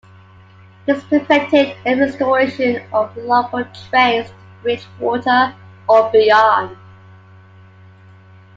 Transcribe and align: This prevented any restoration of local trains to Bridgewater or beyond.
This 0.87 1.03
prevented 1.03 1.75
any 1.85 1.99
restoration 2.01 2.81
of 2.91 3.15
local 3.17 3.63
trains 3.91 4.29
to 4.29 4.33
Bridgewater 4.63 5.53
or 5.87 6.09
beyond. 6.11 6.75